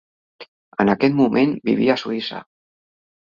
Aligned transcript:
En 0.83 0.91
aquest 0.93 1.17
moment 1.19 1.53
vivia 1.71 1.97
a 1.97 1.99
Suïssa. 2.05 2.39